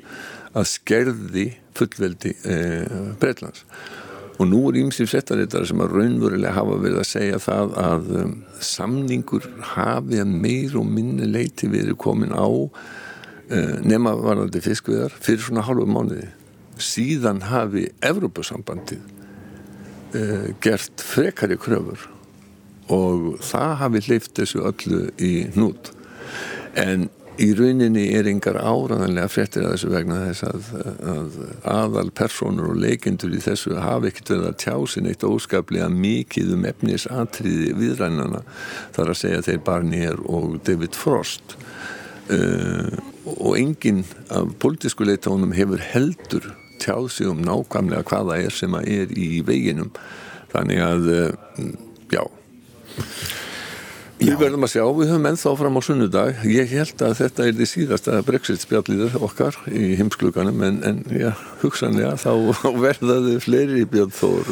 að 0.56 0.68
skerði 0.70 1.46
fullveldi 1.78 2.34
eh, 2.46 3.00
Breitlands 3.18 3.64
og 4.38 4.46
nú 4.46 4.60
er 4.70 4.78
ímsið 4.84 5.10
settarittara 5.10 5.66
sem 5.66 5.80
að 5.82 5.96
raunverulega 5.96 6.54
hafa 6.54 6.76
verið 6.78 7.00
að 7.02 7.08
segja 7.10 7.40
það 7.42 7.74
að 7.82 8.08
um, 8.20 8.32
samningur 8.62 9.48
hafi 9.74 10.20
að 10.22 10.36
meir 10.46 10.78
og 10.78 10.86
minni 10.86 11.26
leiti 11.26 11.66
verið 11.70 11.98
komin 11.98 12.30
á 12.30 12.46
eh, 12.46 13.74
nema 13.82 14.14
varðandi 14.14 14.62
fiskviðar 14.62 15.18
fyrir 15.18 15.42
svona 15.42 15.66
halvu 15.66 15.88
mánuði. 15.90 16.30
Síðan 16.78 17.42
hafi 17.50 17.88
Evrópusambandið 18.06 19.17
eh, 20.16 20.48
gert 20.64 21.04
frekari 21.04 21.58
kröfur 21.60 22.08
og 22.88 23.36
það 23.44 23.76
hafi 23.82 24.04
hleyft 24.06 24.34
þessu 24.38 24.64
öllu 24.64 25.00
í 25.20 25.32
hnút. 25.52 25.90
En 26.78 27.08
í 27.38 27.48
rauninni 27.54 28.08
er 28.16 28.26
yngar 28.30 28.58
áraðanlega 28.58 29.30
frettir 29.30 29.66
að 29.66 29.74
þessu 29.76 29.90
vegna 29.92 30.20
þess 30.24 30.46
að, 30.48 30.70
að 31.12 31.36
aðal 31.70 32.08
personur 32.18 32.72
og 32.72 32.80
leikendur 32.82 33.34
í 33.36 33.42
þessu 33.44 33.76
hafi 33.78 34.10
ekkert 34.10 34.32
verið 34.32 34.48
að 34.48 34.58
tjásin 34.64 35.10
eitt 35.10 35.26
óskaplega 35.26 35.90
mikið 35.92 36.54
um 36.56 36.66
efnisatriði 36.68 37.74
viðrænana 37.78 38.42
þar 38.96 39.12
að 39.12 39.20
segja 39.22 39.44
þeir 39.50 39.62
Barnier 39.68 40.24
og 40.26 40.58
David 40.66 40.98
Frost. 40.98 41.58
Uh, 42.28 42.92
og 43.38 43.54
enginn 43.56 44.02
af 44.32 44.50
politísku 44.60 45.06
leitónum 45.08 45.54
hefur 45.56 45.80
heldur 45.80 46.50
tjáð 46.84 47.10
sig 47.14 47.30
um 47.30 47.42
nákvæmlega 47.44 48.06
hvaða 48.08 48.38
er 48.44 48.54
sem 48.54 48.78
að 48.78 48.88
er 48.94 49.18
í 49.18 49.42
veginum 49.46 49.92
þannig 50.52 50.84
að 50.84 51.10
uh, 51.14 51.74
já 52.12 52.24
Við 54.18 54.34
verðum 54.34 54.66
að 54.66 54.72
sjá, 54.72 54.82
við 54.96 55.10
höfum 55.12 55.26
ennþá 55.28 55.50
fram 55.60 55.78
á 55.78 55.82
sunnudag. 55.86 56.40
Ég 56.50 56.72
held 56.74 57.02
að 57.06 57.12
þetta 57.20 57.44
er 57.46 57.52
því 57.54 57.66
síðasta 57.70 58.16
Brexit 58.26 58.64
spjalliður 58.64 59.14
okkar 59.22 59.58
í 59.70 59.92
heimskluganum 60.00 60.58
en, 60.66 60.80
en 60.88 60.98
já, 61.14 61.28
hugsanlega 61.62 62.16
þá 62.18 62.32
verðaðu 62.84 63.36
fleiri 63.44 63.84
björnþór. 63.92 64.50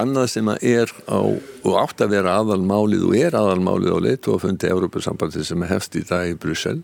Annað 0.00 0.28
sem 0.34 0.52
að 0.52 0.68
er 0.74 0.92
á, 1.08 1.20
og 1.24 1.80
átt 1.80 2.04
að 2.04 2.18
vera 2.18 2.36
aðalmálið 2.42 3.08
og 3.08 3.16
er 3.22 3.40
aðalmálið 3.40 3.96
á 3.96 3.98
leitu 4.10 4.36
og 4.36 4.44
fundi 4.44 4.68
Európa-sambandi 4.68 5.46
sem 5.48 5.68
hefst 5.72 5.96
í 5.96 6.04
dag 6.04 6.28
í 6.28 6.36
Brussel 6.40 6.82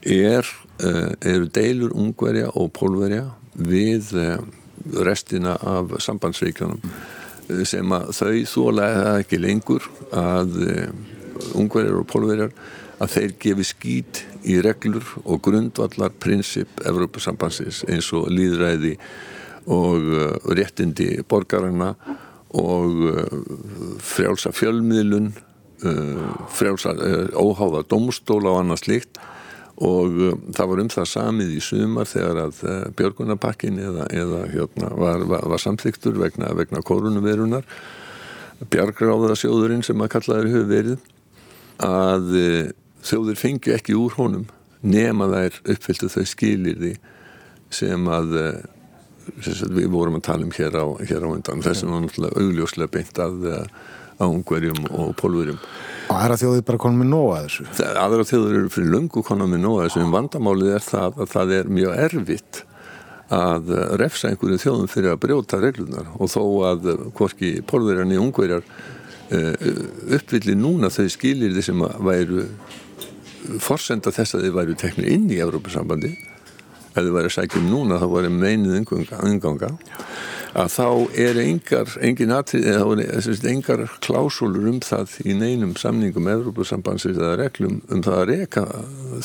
er, 0.00 0.48
uh, 0.80 1.12
eru 1.20 1.52
deilur 1.52 1.92
ungverja 1.92 2.48
og 2.56 2.72
pólverja 2.80 3.26
við 3.54 4.14
uh, 4.18 4.38
restina 5.06 5.56
af 5.62 5.94
sambandsreikjunum 6.02 6.80
sem 7.68 7.92
að 7.92 8.10
þau 8.16 8.36
þólaði 8.48 9.02
ekki 9.20 9.40
lengur 9.40 9.86
að 10.16 10.56
uh, 10.64 10.88
ungverjar 11.58 12.00
og 12.00 12.08
pólverjar 12.10 12.54
að 13.02 13.14
þeir 13.16 13.34
gefi 13.42 13.66
skýt 13.68 14.22
í 14.48 14.58
reglur 14.64 15.06
og 15.24 15.42
grundvallar 15.44 16.14
prinsip 16.22 16.82
Evrópusambansins 16.86 17.82
eins 17.90 18.10
og 18.16 18.30
líðræði 18.32 18.94
og 19.74 20.06
réttindi 20.54 21.08
borgarana 21.28 21.94
og 22.54 23.00
frjálsa 24.04 24.52
fjölmiðlun 24.54 25.32
frjálsa 26.54 26.92
óháða 27.34 27.82
domstóla 27.90 28.52
og 28.52 28.60
annað 28.62 28.84
slikt 28.84 29.18
og 29.82 30.20
um, 30.22 30.42
það 30.54 30.70
var 30.70 30.82
um 30.84 30.90
það 30.92 31.08
samið 31.10 31.54
í 31.56 31.60
sumar 31.64 32.06
þegar 32.06 32.40
að 32.44 32.60
uh, 32.62 32.74
björgunapakkin 32.98 33.80
eða, 33.82 34.06
eða 34.14 34.42
hérna, 34.52 34.90
var, 35.00 35.24
var, 35.30 35.46
var 35.50 35.62
samþyktur 35.62 36.20
vegna, 36.20 36.52
vegna 36.54 36.82
koronavirunar 36.86 37.66
bjargráðarsjóðurinn 38.70 39.82
sem 39.84 40.04
að 40.04 40.12
kallaður 40.14 40.52
hefur 40.52 40.68
verið 40.70 41.08
að 41.82 42.30
uh, 42.38 42.60
þjóður 43.04 43.40
fengi 43.40 43.74
ekki 43.74 43.98
úr 43.98 44.14
honum 44.20 44.46
nema 44.84 45.26
þær 45.32 45.58
uppfylltu 45.74 46.12
þau 46.12 46.24
skilir 46.28 46.78
því 46.78 46.94
sem 47.74 48.08
að 48.14 48.38
uh, 48.38 48.62
við 49.74 49.90
vorum 49.90 50.20
að 50.20 50.26
tala 50.28 50.46
um 50.46 50.54
hér 50.54 50.76
á, 50.78 50.86
hér 51.00 51.24
á 51.24 51.28
undan. 51.32 51.64
Þessum 51.64 51.94
var 51.94 52.02
náttúrulega 52.04 52.42
augljóslega 52.44 52.92
beint 52.92 53.20
að 53.24 53.46
á 54.20 54.24
ungverjum 54.26 54.86
og 54.90 55.14
pólverjum 55.20 55.58
Og 56.04 56.18
aðra 56.18 56.36
þjóðir 56.36 56.64
bara 56.68 56.80
konum 56.82 57.00
með 57.00 57.10
nóga 57.14 57.40
þessu? 57.46 57.64
Það, 57.78 57.98
aðra 58.02 58.26
þjóðir 58.28 58.58
eru 58.58 58.72
fyrir 58.74 58.92
löngu 58.92 59.22
konum 59.24 59.54
með 59.54 59.62
nóga 59.64 59.86
þessu 59.86 60.02
en 60.04 60.12
vandamálið 60.14 60.74
er 60.76 60.84
það 60.84 61.20
að 61.24 61.30
það 61.32 61.54
er 61.58 61.70
mjög 61.78 62.00
erfitt 62.04 62.60
að 63.34 63.72
refsa 63.98 64.30
einhverju 64.30 64.60
þjóðum 64.60 64.90
fyrir 64.92 65.14
að 65.14 65.22
brjóta 65.22 65.60
reglunar 65.62 66.10
og 66.18 66.28
þó 66.28 66.42
að 66.68 66.90
hvorki 67.16 67.54
pólverjan 67.66 68.12
í 68.12 68.20
ungverjar 68.20 68.62
uh, 68.62 69.54
uppvilli 70.18 70.56
núna 70.60 70.92
þau 70.92 71.08
skilir 71.12 71.54
því 71.56 71.64
sem 71.64 71.84
að 71.86 71.96
væru 72.04 72.44
forsenda 73.64 74.12
þess 74.14 74.36
að 74.36 74.46
þið 74.46 74.56
væru 74.58 74.76
teknir 74.80 75.10
inn 75.16 75.26
í 75.32 75.40
Európa-sambandi 75.40 76.12
ef 76.94 77.02
þið 77.02 77.12
væri 77.18 77.34
sækjum 77.34 77.68
núna 77.72 77.98
þá 78.02 78.06
væri 78.14 78.32
meinuð 78.32 78.78
umganga 78.78 79.74
að 80.54 80.70
þá 80.70 80.86
er 81.18 81.38
engar, 81.42 81.92
engin 82.06 82.32
atrið, 82.34 82.66
eða 82.70 83.50
engar 83.50 83.82
klásúlur 84.04 84.68
um 84.70 84.78
það 84.84 85.16
í 85.26 85.34
neinum 85.38 85.74
samningum 85.78 86.30
Evrópusambansins 86.30 87.18
eða 87.18 87.38
reglum 87.42 87.80
um 87.90 88.02
það 88.04 88.18
að 88.20 88.30
reyka 88.30 88.64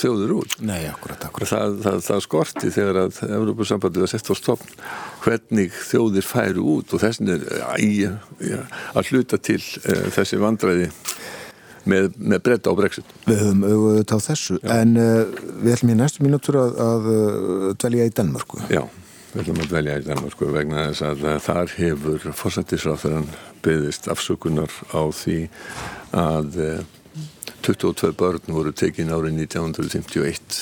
þjóður 0.01 0.35
út. 0.39 0.57
Nei, 0.65 0.81
akkurat, 0.89 1.27
akkurat. 1.29 1.51
Það, 1.53 1.77
það, 1.85 1.99
það 2.07 2.23
skorti 2.25 2.73
þegar 2.73 3.01
að 3.03 3.21
Evrópusambandið 3.29 4.05
var 4.05 4.13
sett 4.15 4.33
á 4.33 4.35
stopn 4.39 4.73
hvernig 5.23 5.81
þjóðir 5.91 6.29
færu 6.29 6.65
út 6.77 6.95
og 6.97 7.03
þessin 7.03 7.33
er 7.35 7.45
í, 7.77 7.91
ja, 8.49 8.63
að 8.97 9.13
hluta 9.13 9.38
til 9.38 9.61
uh, 9.61 10.07
þessi 10.15 10.41
vandræði 10.41 10.89
með, 11.89 12.10
með 12.17 12.41
breyta 12.46 12.72
á 12.72 12.74
brexit. 12.77 13.13
Við 13.25 13.43
höfum 13.43 13.65
auðvitað 13.67 14.22
á 14.22 14.27
þessu, 14.27 14.58
Já. 14.60 14.72
en 14.79 14.96
uh, 15.00 15.38
við 15.63 15.75
ætlum 15.75 15.93
í 15.93 15.98
næstu 16.00 16.25
mínútur 16.25 16.60
að, 16.62 16.79
að 16.86 17.10
uh, 17.13 17.69
dvelja 17.81 18.10
í 18.10 18.13
Danmarku. 18.19 18.62
Já. 18.72 18.84
Við 19.29 19.43
ætlum 19.43 19.62
að 19.63 19.74
velja 19.77 19.98
í 20.00 20.05
Danmarku 20.08 20.51
vegna 20.53 20.86
þess 20.89 21.05
að 21.05 21.25
þar 21.46 21.74
hefur 21.77 22.29
fórsættisráþurann 22.39 23.27
byggðist 23.65 24.10
afsökunar 24.10 24.74
á 24.89 25.01
því 25.13 25.39
að 26.17 26.58
22 27.65 28.15
börn 28.17 28.55
voru 28.55 28.74
tekin 28.74 29.12
árið 29.13 29.43
1951 29.43 30.58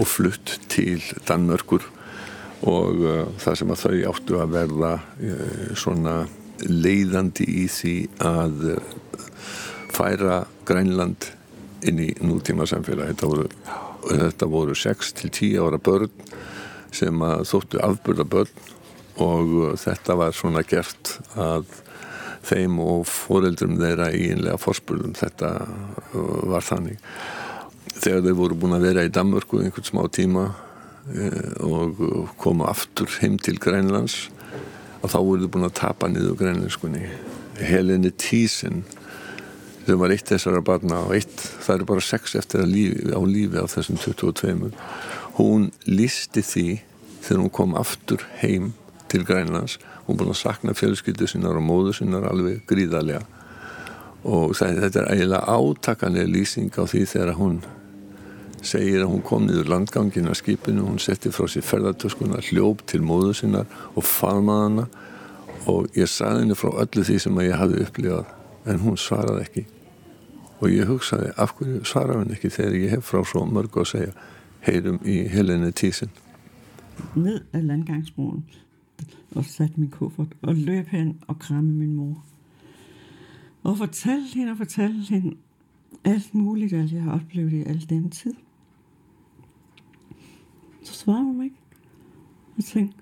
og 0.00 0.08
flutt 0.08 0.54
til 0.72 1.02
Danmörkur 1.28 1.84
og 2.64 3.04
það 3.42 3.60
sem 3.60 3.74
að 3.74 3.82
þau 3.82 3.98
áttu 4.14 4.40
að 4.40 4.54
verða 4.54 4.94
svona 5.76 6.16
leiðandi 6.64 7.44
í 7.44 7.66
því 7.68 7.96
að 8.24 8.64
færa 9.94 10.44
Grænland 10.66 11.30
inn 11.84 12.00
í 12.02 12.10
nútíma 12.24 12.66
samfélag. 12.68 13.12
Þetta 13.12 13.30
voru, 13.30 13.48
þetta 14.08 14.50
voru 14.50 14.76
6-10 14.78 15.58
ára 15.62 15.78
börn 15.78 16.12
sem 16.94 17.24
þóttu 17.50 17.80
afburða 17.82 18.26
börn 18.30 18.70
og 19.22 19.78
þetta 19.80 20.16
var 20.18 20.34
svona 20.34 20.64
gert 20.66 21.18
að 21.38 21.66
þeim 22.44 22.78
og 22.82 23.06
foreldrum 23.08 23.78
þeirra 23.80 24.10
íinlega 24.12 24.60
fórspurðum 24.60 25.14
þetta 25.16 25.54
uh, 25.64 26.44
var 26.50 26.66
þannig. 26.66 26.98
Þegar 27.94 28.24
þau 28.26 28.36
voru 28.42 28.58
búin 28.58 28.76
að 28.76 28.86
vera 28.88 29.04
í 29.06 29.12
Danmörku 29.14 29.62
einhvern 29.62 29.86
smá 29.86 30.02
tíma 30.12 30.48
eh, 31.14 31.52
og 31.62 32.00
koma 32.42 32.66
aftur 32.72 33.08
heim 33.20 33.38
til 33.38 33.54
Grænlands 33.62 34.26
og 35.00 35.12
þá 35.12 35.18
voru 35.20 35.44
þau 35.44 35.52
búin 35.54 35.68
að 35.68 35.76
tapa 35.78 36.10
niður 36.10 36.36
grænlandskunni 36.40 37.04
Helene 37.60 38.10
Thiessen 38.18 38.82
sem 39.84 40.00
var 40.00 40.14
eitt 40.14 40.30
þessara 40.30 40.62
barna 40.64 41.02
og 41.04 41.14
eitt, 41.16 41.34
það 41.64 41.76
eru 41.76 41.88
bara 41.92 42.04
sex 42.04 42.34
eftir 42.40 42.64
lífi, 42.68 43.12
á 43.12 43.20
lífi 43.20 43.60
á 43.60 43.66
þessum 43.68 44.00
22 44.00 44.72
hún 45.38 45.70
lísti 45.86 46.42
því 46.44 46.68
þegar 47.24 47.42
hún 47.42 47.52
kom 47.52 47.76
aftur 47.78 48.24
heim 48.42 48.72
til 49.10 49.24
Grænlands. 49.26 49.78
Hún 50.06 50.18
búin 50.18 50.32
að 50.34 50.42
sakna 50.42 50.74
fjölskyldu 50.76 51.26
sinnar 51.30 51.56
og 51.58 51.64
móðu 51.64 51.94
sinnar 51.98 52.26
alveg 52.28 52.62
gríðarlega. 52.68 53.24
Og 54.24 54.54
þetta 54.56 55.02
er 55.02 55.10
eiginlega 55.12 55.56
átakanlega 55.56 56.30
lýsing 56.30 56.72
á 56.76 56.84
því 56.88 57.04
þegar 57.08 57.38
hún 57.38 57.58
segir 58.64 59.04
að 59.04 59.10
hún 59.12 59.24
kom 59.24 59.44
niður 59.44 59.68
landgangin 59.74 60.30
af 60.30 60.38
skipinu, 60.40 60.86
hún 60.86 61.02
setti 61.02 61.32
frá 61.32 61.48
sér 61.50 61.66
ferðartöskuna, 61.68 62.40
hljóp 62.48 62.86
til 62.88 63.02
móðu 63.04 63.34
sinnar 63.36 63.68
og 63.92 64.06
faðmaði 64.08 64.68
hana. 64.68 64.88
Og 65.68 65.88
ég 65.96 66.08
saði 66.10 66.44
henni 66.44 66.58
frá 66.58 66.72
öllu 66.72 67.04
því 67.04 67.20
sem 67.20 67.44
ég 67.44 67.56
hafði 67.60 67.86
upplifað 67.86 68.34
en 68.68 68.84
hún 68.84 69.00
svaraði 69.00 69.44
ekki 69.44 69.64
og 70.60 70.70
ég 70.70 70.86
hugsaði 70.88 71.32
af 71.36 71.54
hverju 71.58 71.84
svarar 71.84 72.18
hann 72.18 72.34
ekki 72.34 72.50
þegar 72.52 72.76
ég 72.80 72.94
hef 72.94 73.08
frá 73.10 73.24
svo 73.26 73.44
mörg 73.46 73.80
að 73.80 73.90
segja 73.92 74.12
heyrum 74.66 75.00
í 75.04 75.22
Helene 75.28 75.72
Thyssen 75.72 76.12
Ned 77.14 77.40
af 77.52 77.64
landgangsbroen 77.64 78.44
og 79.34 79.44
satte 79.44 79.80
min 79.80 79.90
kuffert 79.90 80.36
og 80.42 80.54
løb 80.54 80.88
hen 80.94 81.18
og 81.26 81.38
kramme 81.38 81.72
min 81.72 81.96
mor 81.96 82.22
og 83.64 83.78
fortalte 83.78 84.34
hende 84.34 84.52
og 84.52 84.56
fortalte 84.56 85.14
hende 85.14 85.36
alt 86.04 86.34
muligt, 86.34 86.72
alt 86.72 86.92
jeg 86.92 87.02
har 87.02 87.12
oplevet 87.12 87.52
i 87.52 87.62
al 87.62 87.86
den 87.88 88.10
tid. 88.10 88.34
Så 90.82 90.92
svarer 90.92 91.22
hun 91.22 91.44
ikke. 91.44 91.56
Jeg 92.56 92.64
tænkte, 92.64 92.98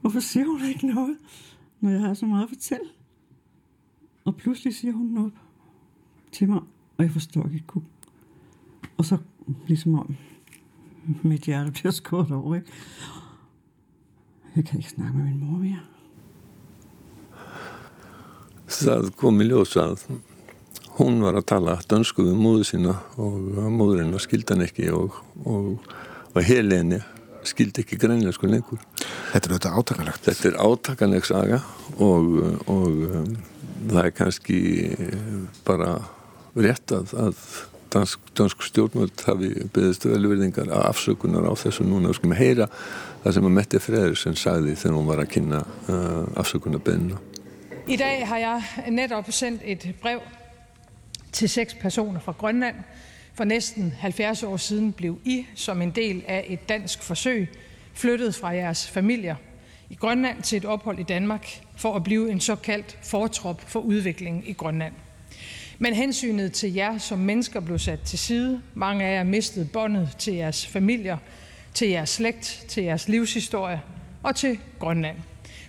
hvorfor 0.00 0.20
siger 0.20 0.46
hun 0.46 0.68
ikke 0.68 0.86
noget, 0.86 1.16
når 1.80 1.90
jeg 1.90 2.00
har 2.00 2.14
så 2.14 2.26
meget 2.26 2.42
at 2.42 2.48
fortælle? 2.48 2.86
Og 4.24 4.36
pludselig 4.36 4.74
siger 4.74 4.92
hun 4.92 5.06
noget 5.06 5.32
til 6.32 6.48
mig, 6.48 6.62
og 7.00 7.04
jeg 7.06 7.12
forstår 7.12 7.44
ikke 7.54 7.66
kunne. 7.66 7.84
Og 8.98 9.04
så 9.04 9.16
ligesom 9.68 9.94
om 9.98 10.16
mit 11.22 11.40
hjerte 11.40 11.70
bliver 11.70 11.90
skåret 11.90 12.32
over, 12.32 12.54
ikke? 12.54 12.72
Jeg 14.56 14.64
kan 14.64 14.78
ikke 14.78 14.90
snakke 14.90 15.16
med 15.16 15.24
min 15.24 15.40
mor 15.40 15.58
mere. 15.58 15.80
Það 18.68 19.08
kom 19.16 19.40
í 19.40 19.46
ljós 19.48 19.72
að 19.80 20.04
hún 20.98 21.22
var 21.24 21.40
að 21.40 21.48
tala 21.54 21.78
dönsku 21.88 22.26
við 22.28 22.36
móðu 22.36 22.68
sína 22.68 22.98
og 23.16 23.48
móðurinn 23.72 24.20
skildi 24.20 24.52
hann 24.52 24.66
ekki 24.66 24.92
og, 24.92 25.16
og, 25.48 25.88
og 26.34 26.44
Heleni 26.44 27.00
skildi 27.48 27.80
ekki 27.80 27.96
grænleinsku 28.04 28.46
lengur. 28.46 28.84
Þetta 29.32 29.48
er 29.48 29.56
auðvitað 29.56 29.80
átakanlegt. 29.80 30.28
Þetta 30.28 30.52
er 30.52 30.62
átakanleg 30.68 31.32
saga 31.32 31.62
og, 31.96 32.40
og 32.68 33.04
um, 33.08 33.36
það 33.88 34.04
er 34.04 34.16
kannski 34.20 34.60
bara 35.64 35.94
rétt 36.56 36.92
að, 36.94 37.14
að 37.14 37.42
dansk, 37.90 38.20
dansk 38.38 38.62
stjórnvöld 38.62 39.24
hafi 39.26 39.50
beðist 39.74 40.06
velverðingar 40.06 40.70
að 40.70 40.86
afsökunar 40.90 41.48
á 41.50 41.54
þessu 41.58 41.86
núna. 41.86 42.10
Við 42.10 42.20
skulum 42.20 42.36
heyra 42.38 42.68
það 43.24 43.36
sem 43.36 43.48
að 43.48 43.56
Mette 43.58 43.82
Frederiksen 43.82 44.38
sagði 44.38 44.76
þegar 44.78 44.96
hún 44.98 45.10
var 45.10 45.22
að 45.22 45.32
kynna 45.34 45.60
eh, 45.60 45.94
uh, 45.94 46.40
afsökunarbeðina. 46.42 47.20
I 47.90 47.96
dag 47.98 48.26
har 48.28 48.42
jeg 48.44 48.92
netop 48.94 49.30
sendt 49.34 49.64
et 49.64 49.86
brev 50.02 50.22
til 51.32 51.48
seks 51.48 51.74
personer 51.74 52.20
fra 52.20 52.34
Grønland. 52.38 52.82
For 53.34 53.44
næsten 53.44 53.92
70 54.00 54.42
år 54.42 54.56
siden 54.56 54.92
blev 54.92 55.18
I, 55.24 55.46
som 55.54 55.82
en 55.82 55.90
del 55.90 56.22
af 56.28 56.44
et 56.48 56.68
dansk 56.68 57.02
forsøg, 57.02 57.48
flyttet 57.94 58.34
fra 58.34 58.48
jeres 58.48 58.88
familier 58.88 59.36
i 59.90 59.94
Grønland 59.94 60.42
til 60.42 60.56
et 60.56 60.64
ophold 60.64 60.98
i 60.98 61.02
Danmark 61.02 61.46
for 61.76 61.96
at 61.96 62.04
blive 62.04 62.30
en 62.30 62.40
såkaldt 62.40 62.98
fortrop 63.02 63.60
for 63.60 63.80
udviklingen 63.80 64.42
i 64.46 64.52
Grønland. 64.52 64.92
Men 65.82 65.94
hensynet 65.94 66.52
til 66.52 66.74
jer 66.74 66.98
som 66.98 67.18
mennesker 67.18 67.60
blev 67.60 67.78
sat 67.78 68.00
til 68.00 68.18
side. 68.18 68.62
Mange 68.74 69.04
af 69.04 69.14
jer 69.16 69.24
mistede 69.24 69.68
båndet 69.72 70.08
til 70.18 70.34
jeres 70.34 70.66
familier, 70.66 71.16
til 71.74 71.88
jeres 71.88 72.10
slægt, 72.10 72.64
til 72.68 72.82
jeres 72.82 73.08
livshistorie 73.08 73.80
og 74.22 74.36
til 74.36 74.58
Grønland. 74.78 75.16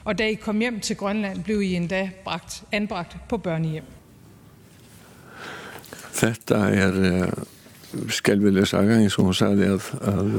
Og 0.03 0.18
da 0.18 0.27
I 0.27 0.34
kom 0.34 0.60
hjem 0.60 0.80
til 0.80 0.96
Grønland, 0.96 1.44
blev 1.44 1.62
I 1.62 1.75
endda 1.75 2.10
bragt, 2.24 2.63
anbragt 2.72 3.18
på 3.30 3.38
børnehjem. 3.38 3.84
Þetta 6.12 6.56
er 6.56 6.91
øh, 6.96 7.32
uh, 7.91 8.05
skelvileg 8.13 8.67
saga 8.69 8.98
eins 9.00 9.17
og 9.19 9.29
hún 9.29 9.38
sagði 9.38 9.69
að, 9.74 9.89
að 10.12 10.29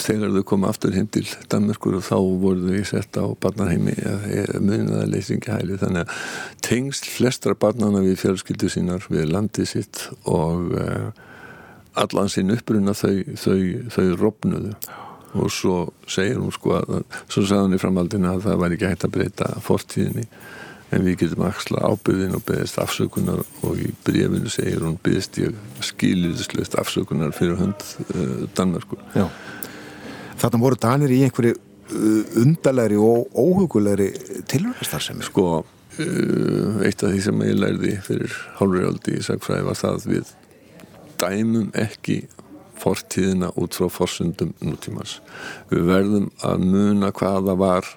þegar 0.00 0.34
þau 0.36 0.44
kom 0.50 0.66
aftur 0.68 0.94
hinn 0.96 1.08
til 1.12 1.24
Danmarkur 1.52 1.98
og 1.98 2.06
þá 2.06 2.16
voru 2.42 2.76
þau 2.76 2.90
sett 2.90 3.18
á 3.20 3.24
barnarheimi 3.42 3.96
að 4.06 5.10
leysingi 5.12 5.52
hæli. 5.52 5.78
Þannig 5.80 6.06
að 6.06 6.30
tengsl 6.66 7.10
flestra 7.16 7.56
barnana 7.58 8.04
við 8.04 8.20
fjölskyldu 8.22 8.70
sínar 8.72 9.06
við 9.10 9.30
landið 9.34 9.70
sitt 9.74 10.06
og 10.24 10.72
uh, 10.78 11.10
allan 12.00 12.30
sinn 12.32 12.54
uppruna 12.54 12.94
þau, 12.96 13.14
þau, 13.34 13.60
þau 13.90 14.06
rofnuðu. 14.20 14.74
Og 15.38 15.50
svo 15.54 15.74
segir 16.10 16.40
hún 16.40 16.50
sko 16.54 16.74
að 16.80 17.04
svo 17.30 17.44
sagði 17.44 17.66
hún 17.68 17.76
í 17.76 17.82
framhaldinu 17.82 18.32
að 18.32 18.48
það 18.48 18.64
væri 18.64 18.78
ekki 18.78 18.88
hægt 18.90 19.06
að 19.06 19.14
breyta 19.14 19.52
fortíðinni 19.62 20.26
en 20.90 21.06
við 21.06 21.20
getum 21.22 21.44
axla 21.46 21.82
ábyrðin 21.86 22.36
og 22.38 22.44
beðist 22.48 22.78
afsökunar 22.82 23.42
og 23.66 23.78
í 23.78 23.90
brefinu 24.06 24.50
segir 24.50 24.84
hún 24.84 24.98
beðist 25.02 25.38
ég 25.40 25.56
skiliðislust 25.86 26.76
afsökunar 26.80 27.34
fyrir 27.36 27.60
hönd 27.60 27.84
uh, 28.14 28.46
Danmarkur 28.58 29.02
Já. 29.14 29.28
Þarna 30.40 30.62
voru 30.62 30.80
Danir 30.80 31.14
í 31.14 31.20
einhverju 31.26 31.54
uh, 31.56 32.40
undalegri 32.42 32.98
og 32.98 33.30
óhugulegri 33.38 34.10
tilvægastar 34.50 35.06
Sko 35.28 35.46
uh, 35.60 36.82
eitt 36.86 37.04
af 37.04 37.14
því 37.14 37.24
sem 37.28 37.46
ég 37.46 37.56
lærði 37.60 37.96
fyrir 38.06 38.36
hálfurjáldi 38.58 39.18
í 39.18 39.24
sagfræði 39.26 39.68
var 39.70 39.80
það 39.80 40.06
við 40.10 40.36
dæmum 41.20 41.72
ekki 41.76 42.22
fortíðina 42.80 43.50
út 43.60 43.76
frá 43.76 43.90
forsundum 43.92 44.54
nútímans. 44.64 45.18
Við 45.68 45.88
verðum 45.90 46.30
að 46.46 46.62
muna 46.64 47.10
hvaða 47.12 47.56
var 47.60 47.88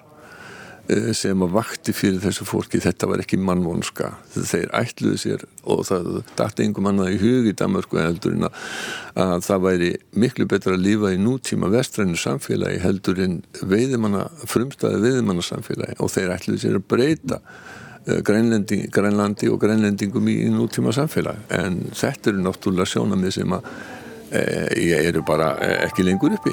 sem 1.16 1.42
að 1.44 1.54
vakti 1.54 1.94
fyrir 1.96 2.20
þessu 2.20 2.44
fólki 2.44 2.80
þetta 2.84 3.08
var 3.08 3.22
ekki 3.22 3.38
mannvonska. 3.40 4.10
Þeir 4.34 4.72
ætluðu 4.76 5.20
sér 5.20 5.44
og 5.64 5.84
það 5.88 6.18
dætti 6.36 6.66
einhver 6.66 6.84
mannaði 6.84 7.14
í 7.16 7.20
hug 7.22 7.48
í 7.48 7.54
Danmarku 7.56 8.00
heldur 8.02 8.36
en 8.36 8.48
að 8.48 9.46
það 9.46 9.64
væri 9.64 9.88
miklu 10.20 10.48
betra 10.50 10.76
að 10.76 10.84
lífa 10.84 11.14
í 11.14 11.20
nútíma 11.22 11.70
vestrænu 11.72 12.18
samfélagi 12.20 12.82
heldur 12.84 13.22
en 13.24 13.38
veiðimanna 13.62 14.26
frumstæði 14.50 15.00
veiðimanna 15.06 15.46
samfélagi 15.46 15.96
og 16.04 16.12
þeir 16.12 16.36
ætluðu 16.36 16.62
sér 16.66 16.78
að 16.80 16.86
breyta 16.92 17.40
Grænlandi, 18.04 18.82
Grænlandi 18.92 19.48
og 19.48 19.62
grænlendingum 19.62 20.26
í 20.28 20.36
nútíma 20.52 20.92
samfélagi 20.92 21.48
en 21.56 21.80
þetta 21.96 22.34
eru 22.34 22.44
náttúrulega 22.44 22.90
sjónamið 22.92 23.36
sem 23.38 23.56
að 23.56 23.70
e, 24.28 24.90
eru 25.00 25.24
bara 25.24 25.54
ekki 25.86 26.04
lengur 26.04 26.36
uppi 26.36 26.52